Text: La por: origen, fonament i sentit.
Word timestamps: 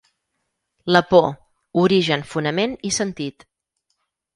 La 0.95 1.01
por: 1.11 1.29
origen, 1.85 2.27
fonament 2.33 2.77
i 2.91 2.95
sentit. 3.01 3.51